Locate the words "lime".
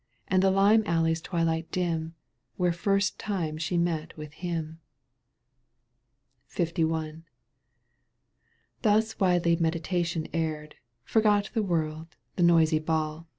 0.49-0.81